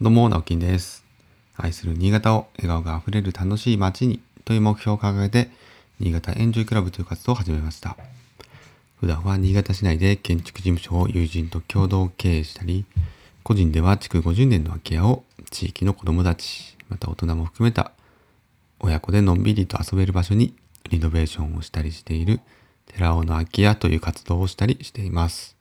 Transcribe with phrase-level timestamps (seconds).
[0.00, 1.04] どうも、直樹です。
[1.56, 5.50] 愛する新潟を笑顔があふれる楽しい街にという目標を掲げて、
[5.98, 7.96] 新潟エンジョイクラブという活動を始めました。
[9.00, 12.84] 普段は新潟市内で建築事務所を友人と共同経営したり、
[13.42, 17.90] 個人では築50年の空き家を地域の子供たち、また大人も含めた
[18.78, 20.54] 親子でのんびりと遊べる場所に
[20.90, 22.38] リノベーションをしたりしている
[22.86, 25.57] 寺尾の空き家という活動をしたりしています。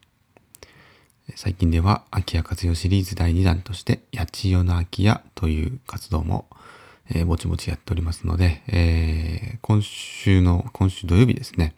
[1.36, 6.46] 最近では空き家活用シリーズ第2弾として八千代の空き家という活動も、
[7.10, 11.76] えー、ぼちぼちやっておりますので、えー、今週の、今週土曜日ですね、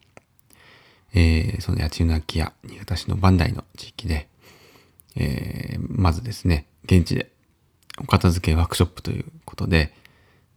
[1.15, 4.27] えー、その八千代の空き家、新潟市の磐梯の地域で、
[5.15, 7.31] え、まずですね、現地で
[7.97, 9.93] お片付けワークショップということで、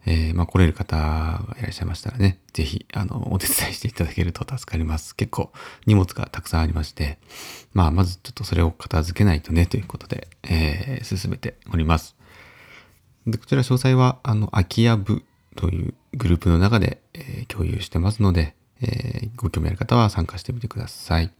[0.04, 5.14] えー、まあ来れる方がいらっしゃいましたらね、ぜひ、あの、お手伝いしていただけると助かります。
[5.14, 5.52] 結構
[5.86, 7.18] 荷物がたくさんありまして、
[7.72, 12.16] まあまずちょっとそれを片付けないとね、ということで、えー、進めております。
[13.26, 15.24] で、こちら詳細は、あの、空き家部
[15.56, 21.30] というグループの中で、えー、共有してますので、え、ご興味ある方は参加してみてください。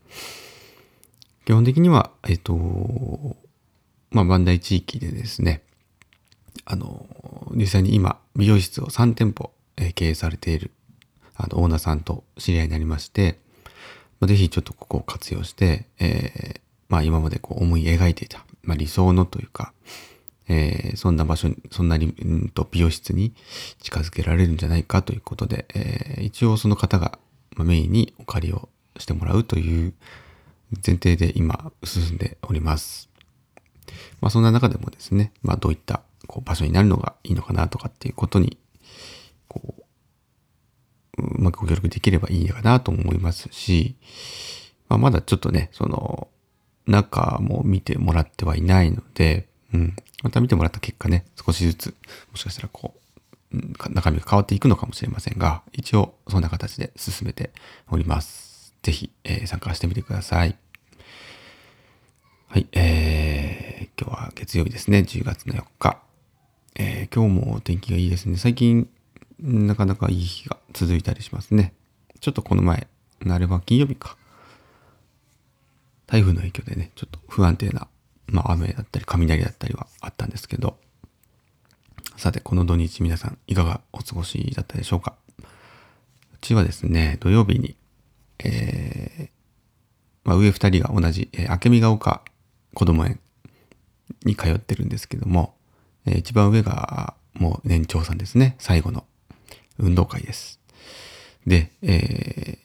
[1.44, 3.36] 基本的には、えっ、と、
[4.12, 5.62] まあ、バンダイ地域でですね、
[6.64, 7.06] あの、
[7.52, 10.70] 実際に今、美容室を3店舗、え経営されている、
[11.36, 13.38] あの、オーナーさんと知り合いになりまして、
[14.20, 19.72] まあ、ぜひちょっとここを活用して、えー、まあ今までこう思い描いていた、まあ理想のというか、
[20.48, 23.34] えー、そんな場所に、そんなに、うんと美容室に
[23.80, 27.18] 近づけられるんじゃないかということで、えー、一応その方が
[27.56, 29.94] メインにお借りをしてもらうという
[30.86, 33.08] 前提で今進んでおります。
[34.20, 38.58] まあそんな中でもですね、まあどういったこう場所になるのがいいのかなとかっていうことに、
[39.48, 39.74] こ
[41.18, 43.96] う、うまくご協力できればいいのかなと思いますし、
[44.88, 46.28] まあ、まだちょっとね、その、
[46.86, 49.96] 中も見てもらってはいないので、うん。
[50.22, 51.94] また見てもらった結果ね、少しずつ、
[52.30, 53.02] もしかしたらこう、
[53.90, 57.50] 中身が変わっていくのかもしれませんが、一応そんな形で進めて
[57.90, 58.74] おります。
[58.82, 60.56] ぜひ、えー、参加してみてください。
[62.48, 66.11] はい、えー、今日は月曜日ですね、10月の4日。
[66.74, 68.36] えー、今日も天気がいいですね。
[68.36, 68.88] 最近、
[69.38, 71.74] なかなかいい日が続いたりしますね。
[72.20, 72.86] ちょっとこの前、
[73.20, 74.16] なれば金曜日か。
[76.06, 77.88] 台風の影響でね、ちょっと不安定な、
[78.26, 80.78] まあ雨だったり雷だったりはあったんですけど、
[82.16, 85.44] さて、この土日皆さんいかがお過ごしだったでしょうかう
[86.40, 87.76] ちはですね、土曜日に、
[88.38, 89.28] えー、
[90.24, 92.22] まあ上二人が同じ、えー、明美が丘
[92.74, 93.20] 子供園
[94.24, 95.54] に通ってるんですけども、
[96.06, 98.56] えー、一番上がもう年長さんですね。
[98.58, 99.04] 最後の
[99.78, 100.60] 運動会です。
[101.46, 102.58] で、え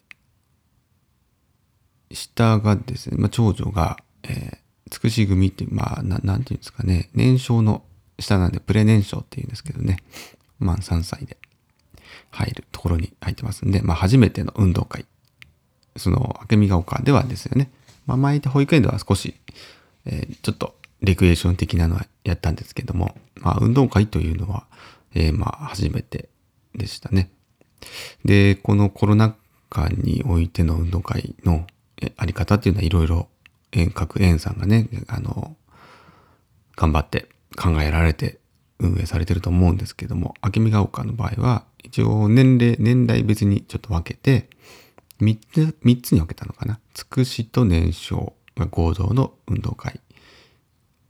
[2.10, 7.82] ー、下がですね、まあ、長女が、えー、つくし組って、まあな、なんていうんですかね、年少の
[8.18, 9.98] 下なんでプレ年少っていうんですけどね、
[10.58, 11.36] 満3歳で
[12.30, 15.06] 入るところに入ってますんで、まあ初めての運動会。
[15.96, 17.70] その、明美が丘ではですよね。
[18.06, 19.34] まあ前保育園では少し、
[20.04, 24.66] えー、ちょっとレクエーション的なのはやったんですけども、まあ運動会というのは、
[25.14, 26.28] えー、まあ初めて
[26.74, 27.30] でしたね。
[28.24, 29.34] で、このコロナ
[29.70, 31.66] 禍においての運動会の
[32.16, 33.28] あり方っていうのはいろいろ
[33.94, 35.56] 各園さんがね、あの、
[36.76, 38.38] 頑張って考えられて
[38.78, 44.48] 運営されてると思うんですけども、明美が丘の場合は、一応年齢、年代別にちょっと分けて、
[45.20, 46.78] 3つ、三つに分けたのかな。
[46.94, 50.00] つくしと年少が合同の運動会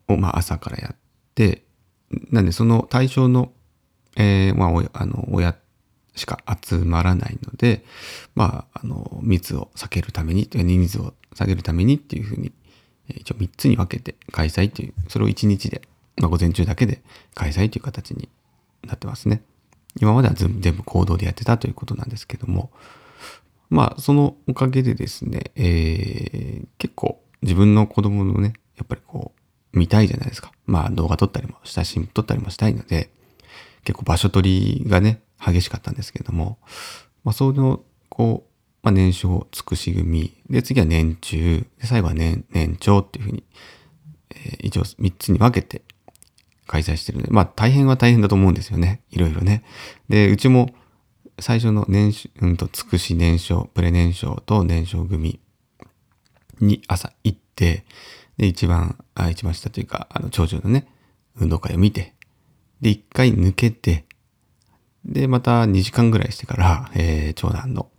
[0.08, 0.96] を、まあ、朝からやっ
[1.34, 1.64] て、
[2.30, 3.52] なんでその対象の、
[4.16, 5.54] えー、まあ、あの、親
[6.14, 7.84] しか集まらないので、
[8.34, 12.52] まあ、あの、密を避けるために、人数を下げるためにっていうふうに、
[13.08, 15.82] 一応3つに分けて開催という、それを1日で、
[16.16, 17.02] まあ、午前中だけで
[17.34, 18.28] 開催という形に
[18.86, 19.42] なってますね。
[20.00, 22.70] 今までは全部行動でやってたということなんですけども、
[23.70, 29.37] まあ、そのおかげでですね、えー、結構自分の子供のね、やっぱりこう、
[29.78, 30.52] 見たいじゃないですか。
[30.66, 33.10] まあ動画撮ったりも、写真撮ったりもしたいので、
[33.84, 36.58] 結構場所取りがね、激しかったんですけれども、
[37.24, 38.50] まあその、こう、
[38.82, 43.44] まあ年少、つくし組、で次は年中、で最後は年、年長っていうふうに、
[44.30, 45.82] えー、一応3つに分けて
[46.66, 49.02] 開催してるので、まあ大変は大変だと思うんですよね。
[49.10, 49.62] いろいろね。
[50.08, 50.70] で、うちも
[51.40, 55.40] 最初の年少、うんと、つくし年少、プレ年少と年少組
[56.60, 57.84] に朝行って、
[58.38, 60.88] で、一番、あ、一番下というか、あの、長女のね、
[61.36, 62.14] 運動会を見て、
[62.80, 64.06] で、一回抜けて、
[65.04, 67.90] で、また2時間ぐらいしてから、えー、長男の、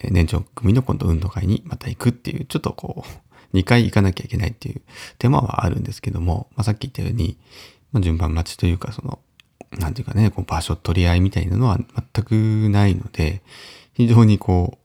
[0.00, 3.04] え、年長組の今度運動会にまた行くっていう、ちょっとこ
[3.52, 4.82] う、2回行かなきゃいけないっていう
[5.18, 7.38] 手間はあるんですけども、まあ、さっき言ったように、
[7.92, 9.20] まあ、順番待ちというか、その、
[9.78, 11.78] なんていうかね、こう場所取り合いみたいなのは
[12.14, 13.42] 全くないので、
[13.94, 14.83] 非常にこう、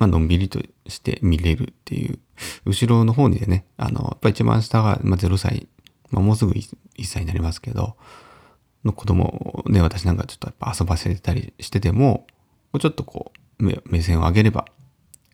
[0.00, 2.18] まあのんびりとして見れるっていう、
[2.64, 5.68] 後ろの方にでね、あの、やっぱ一番下が、まあ、0歳、
[6.10, 7.96] まあ、もうすぐ 1, 歳になりますけど、
[8.82, 12.26] の子供ね、私なんかちょっとやっぱ遊ばせたりしてても、
[12.80, 14.64] ちょっとこう目、目線を上げれば、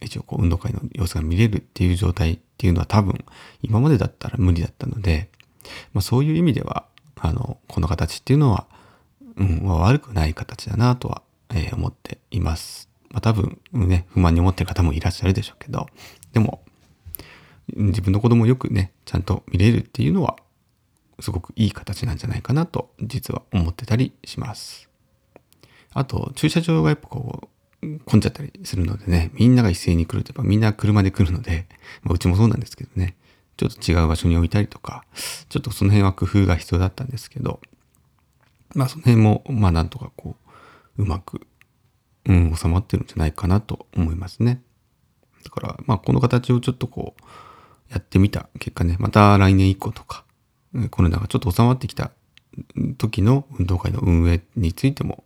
[0.01, 3.25] 一応こう運動会の様子が見れるっていう状態っていうのは多分
[3.63, 5.31] 今までだったら無理だったので、
[5.93, 8.67] まあそういう意味では、あの、この形っていうのは、
[9.37, 12.86] うん、悪くない形だなとは、えー、思っています。
[13.11, 15.87] まあ多分ね、不満に思ってる方もいらっしゃるでしょうけど、
[16.33, 16.63] でも、
[17.75, 20.37] 自分の子供をよくね、ちゃんと見れるっていうのは、
[21.21, 24.89] すごくいい形なんじゃないかなと、実は思ってたりします。
[25.93, 27.49] あと、駐車場がやっぱこ
[27.83, 31.67] う、混んじゃったりするのでね、みんなが一斉に来るとやっぱみんな車で来るので、
[32.03, 33.17] まあ、うちもそうなんですけどね、
[33.57, 35.05] ちょっと違う場所に置いたりとか、
[35.49, 37.61] ちょっとその辺は工夫が必要だったんですけど、
[38.75, 40.37] まあその辺も、まあなんとかこ
[40.99, 41.41] う、うまく、
[42.27, 44.63] うん、収まってるんじゃないかなと思いますね。
[45.45, 47.23] だから、まあこの形をちょっとこう、
[47.91, 50.25] やってみた結果ね、また来年以降とか、
[50.91, 52.11] コロナがちょっと収まってきた
[52.99, 55.25] 時の運動会の運営についても、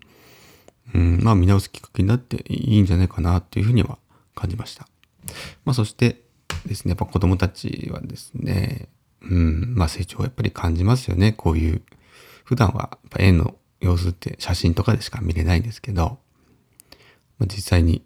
[0.95, 3.99] うん、まあ見直すきっかけになっていいんじゃないかなというふうには
[4.35, 4.87] 感じました。
[5.65, 6.23] まあそして
[6.67, 8.89] ですね、やっぱ子供たちはですね、
[9.23, 11.33] うん、まあ成長をやっぱり感じますよね。
[11.33, 11.83] こういう、
[12.45, 16.19] 普段はやっぱ絵の様子って写真とかでしか見れないんですけど、
[17.41, 18.05] まあ、実際に、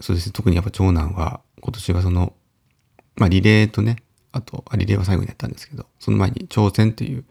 [0.00, 2.32] そうですね、特にやっぱ長男は今年はその、
[3.16, 3.96] まあリレーとね、
[4.32, 7.24] あと、あリレーは最後にやったんですけど、その前に挑戦っていう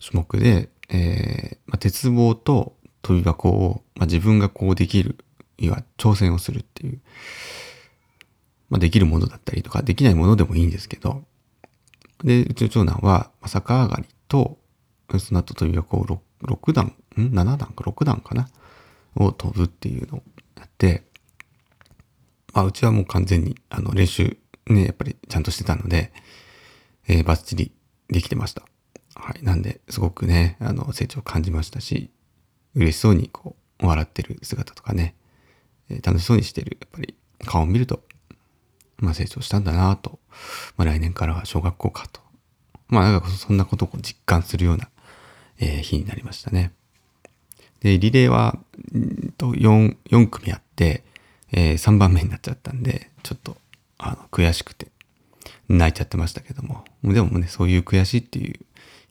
[0.00, 5.16] 種目で、えー、まあ、鉄棒と飛び箱を、まあ、自分がこうできる、
[5.58, 7.00] いわ挑戦をするっていう、
[8.68, 11.22] まあ、できるものだったりとか、できないものでもいいんですけど、
[12.24, 14.58] で、うちの長男は、逆上がりと、
[15.18, 18.48] その後飛び箱を 6, 6段、ん ?7 段か6段かな？
[19.16, 20.22] を飛ぶっていうの
[20.62, 21.02] をやって、
[22.54, 24.36] まあ、うちはもう完全に、あの、練習、
[24.66, 26.12] ね、やっぱりちゃんとしてたので、
[27.08, 27.72] えー、バッチリ
[28.08, 28.62] できてました。
[29.14, 29.42] はい。
[29.42, 32.10] なんで、すごくね、あの、成長を感じましたし、
[32.74, 35.14] 嬉しそうにこう、笑ってる姿とかね、
[35.88, 38.02] えー、楽しそうにしてる、やっぱり顔を見ると、
[38.98, 40.20] まあ成長したんだなと、
[40.76, 42.20] まあ来年からは小学校かと、
[42.88, 44.88] まあなんかそんなことを実感するような、
[45.58, 46.72] えー、日になりましたね。
[47.82, 48.58] で、リレーは、
[48.96, 51.02] んと4、4組あって、
[51.52, 53.56] えー、3番目になっちゃったんで、ちょっと、
[53.98, 54.88] あの、悔しくて、
[55.68, 58.60] 泣いちゃってましたけども、でもね、そういう悔しいっていう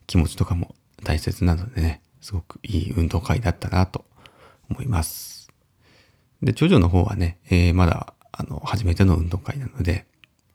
[0.06, 0.74] 気持ちとかも
[1.04, 4.04] 大切なのでね、すごくいい運動会だったなと
[4.70, 5.50] 思います。
[6.42, 10.06] で、長女の方はね、えー、まだ、あの、初めての運動会なので、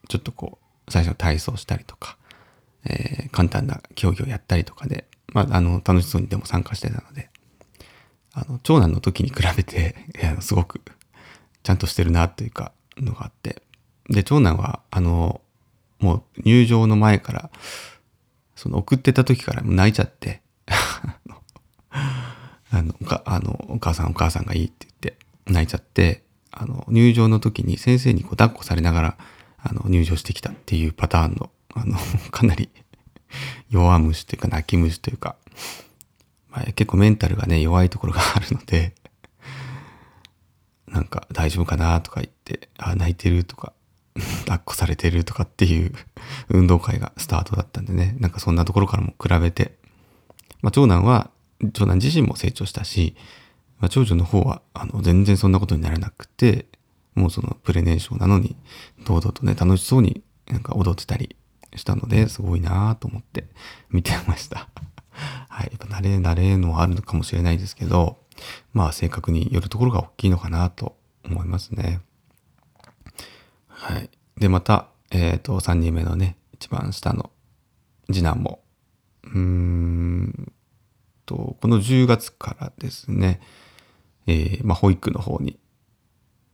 [0.10, 2.18] ちょっとこう、最初体操したりとか、
[2.86, 7.30] えー、簡単な競技をやったりとかで、まあ、あの、楽しそうにでも参加してたので、
[8.38, 9.96] あの、長男の時に比べて、
[10.42, 10.80] すごく、
[11.64, 13.64] ちゃんとしてるなというか、のがあって、
[14.10, 15.42] で、長男は、あの、
[16.00, 17.50] もう入場の前から、
[18.56, 21.18] その送ってた時から泣いちゃって、 あ
[22.74, 22.96] の、
[23.26, 25.18] あの、お母さんお母さんがいいって言って
[25.48, 29.18] 泣いちゃって、あの、入場の時に先生にこう抱っこされながら、
[29.58, 31.98] あの、入場してきたっていうパターンの、あの、
[32.30, 32.70] かなり
[33.72, 35.38] 弱虫というか泣き虫というか、
[36.66, 38.96] 結構メンタルがね、弱いところがあるので、
[40.88, 43.74] なんか大丈夫かなとか言って、あ、泣いてるとか
[44.46, 45.94] 抱っこされてるとかっていう
[46.50, 49.78] 運動会がスタートだったんでね、なんかそんなところからも比べて、
[50.62, 51.32] まあ、長男は、
[51.74, 53.16] 長男自身も成長したし、
[53.80, 56.68] まあ、長女の方は、あの、全然そんなことにならなくて、
[57.16, 58.56] もうそのプレ年少なのに、
[59.06, 61.36] 堂々とね、楽しそうになんか踊ってたり
[61.76, 63.48] したので、すごいなぁと思って
[63.90, 64.70] 見てました。
[65.50, 65.72] はい。
[65.72, 68.18] やっぱ慣れ、慣れのはあるのかもしれないですけど、
[68.74, 70.96] まあ正確によるところが大きいのかなと
[71.26, 72.02] 思いますね。
[73.68, 74.10] はい。
[74.38, 77.32] で、また、えっ、ー、と、3人目のね、一番下の
[78.12, 78.60] 次男も、
[79.24, 80.52] うーん
[81.26, 83.40] と、この10月からですね、
[84.26, 85.60] えー、まあ、保育の方に、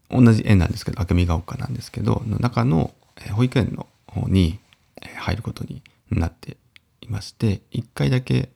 [0.10, 2.94] 同じ園なんですけど、明美が丘なんですけど、の中の、
[3.26, 4.60] え保育園の方に
[5.18, 6.58] 入ることになって
[7.04, 8.50] いまして、1回だけ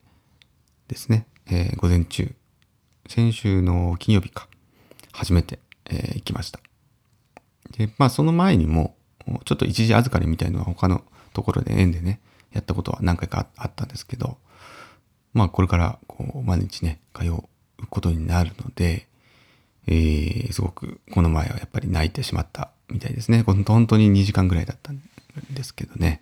[0.87, 2.33] ですね、えー、午前中、
[3.07, 4.47] 先週の金曜日か、
[5.11, 6.59] 初めて、えー、行きました。
[7.77, 8.95] で、まあその前にも、
[9.45, 12.21] ちょっと一時預かりみたいのは他のところで園でね、
[12.53, 14.37] やったことは何回かあったんですけど、
[15.33, 17.43] まあこれからこう毎日ね、通う
[17.89, 19.07] ことになるので、
[19.87, 23.43] えー、すごくこの前はやっぱり泣いてしまったみたいですね。
[23.43, 25.01] 本当に2時間ぐらいだったん
[25.51, 26.21] ですけどね。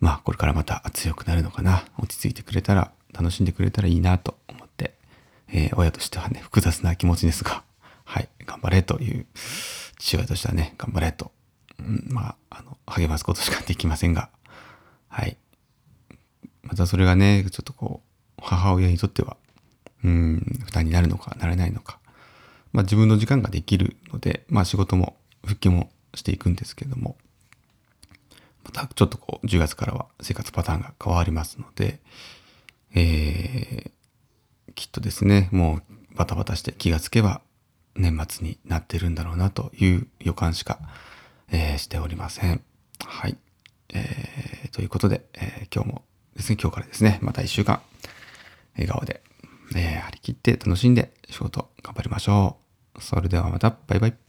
[0.00, 1.84] まあこれからまた強くなるのかな。
[1.98, 4.94] 落ち着いてくれたら、楽しんでくれたらいいなと思って、
[5.48, 7.62] えー、親としてはね、複雑な気持ちですが、
[8.04, 9.26] はい、頑張れという、
[9.98, 11.32] 父親としてはね、頑張れと、
[11.78, 14.30] うん、まあ、あの、励ますことしかできませんが、
[15.08, 15.36] はい。
[16.62, 18.02] またそれがね、ちょっとこ
[18.38, 19.36] う、母親にとっては、
[20.04, 21.98] うん、負担になるのかならないのか。
[22.72, 27.16] まあ自分の時間ができるので、まあ仕事も復帰もしていくんですけども、
[28.68, 32.00] またちょっとこう10月からは生活パターンが変わりますので、
[32.94, 35.80] えー、きっとですね、も
[36.12, 37.40] うバタバタして気がつけば
[37.96, 40.78] 年末になってるんだろうなという予感しか、
[41.50, 42.62] えー、しておりません。
[43.04, 43.38] はい。
[43.94, 46.02] えー、ということで、えー、今日も
[46.36, 47.80] ですね、今日からですね、また一週間、
[48.74, 49.22] 笑顔で、
[49.74, 52.58] えー、張り切って楽しんで仕事頑張りましょ
[52.96, 53.02] う。
[53.02, 54.27] それではまた、バイバイ。